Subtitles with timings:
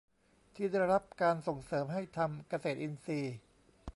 [0.55, 3.35] ที่ได้รับการส่งเสริมให้ทำเกษตรอินทรีย์